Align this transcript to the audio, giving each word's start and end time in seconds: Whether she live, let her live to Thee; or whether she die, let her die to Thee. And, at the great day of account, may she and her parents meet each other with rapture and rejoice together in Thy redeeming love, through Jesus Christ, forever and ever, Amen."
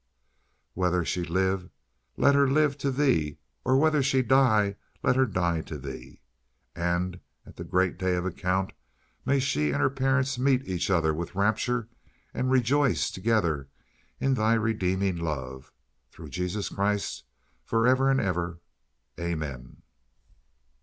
Whether 0.73 1.05
she 1.05 1.23
live, 1.23 1.69
let 2.17 2.33
her 2.33 2.47
live 2.49 2.75
to 2.79 2.89
Thee; 2.89 3.37
or 3.63 3.77
whether 3.77 4.01
she 4.01 4.23
die, 4.23 4.77
let 5.03 5.15
her 5.15 5.27
die 5.27 5.61
to 5.61 5.77
Thee. 5.77 6.23
And, 6.75 7.19
at 7.45 7.55
the 7.55 7.63
great 7.63 7.99
day 7.99 8.15
of 8.15 8.25
account, 8.25 8.71
may 9.27 9.39
she 9.39 9.67
and 9.69 9.75
her 9.79 9.91
parents 9.91 10.39
meet 10.39 10.67
each 10.67 10.89
other 10.89 11.13
with 11.13 11.35
rapture 11.35 11.87
and 12.33 12.49
rejoice 12.49 13.11
together 13.11 13.69
in 14.19 14.33
Thy 14.33 14.55
redeeming 14.55 15.17
love, 15.17 15.71
through 16.09 16.29
Jesus 16.29 16.69
Christ, 16.69 17.23
forever 17.63 18.09
and 18.09 18.19
ever, 18.19 18.59
Amen." 19.19 19.83